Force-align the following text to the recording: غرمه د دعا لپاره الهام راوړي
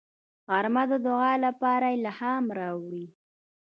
غرمه 0.49 0.83
د 0.91 0.93
دعا 1.05 1.33
لپاره 1.45 1.87
الهام 1.97 2.45
راوړي 2.59 3.05